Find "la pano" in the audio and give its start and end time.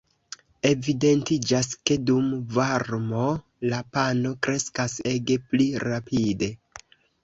3.75-4.35